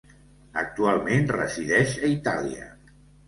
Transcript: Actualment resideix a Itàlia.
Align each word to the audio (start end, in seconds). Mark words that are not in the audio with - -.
Actualment 0.61 1.29
resideix 1.35 1.93
a 2.07 2.11
Itàlia. 2.17 2.69